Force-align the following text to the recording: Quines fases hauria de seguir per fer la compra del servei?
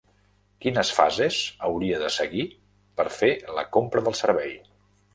Quines 0.65 0.89
fases 0.99 1.37
hauria 1.69 2.01
de 2.05 2.11
seguir 2.17 2.49
per 3.01 3.09
fer 3.21 3.33
la 3.61 3.71
compra 3.79 4.07
del 4.09 4.21
servei? 4.27 4.61